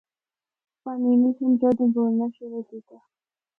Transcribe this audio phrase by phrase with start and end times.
[0.83, 2.97] پانینی سنڑ جدوں بولنا شروع کیتا۔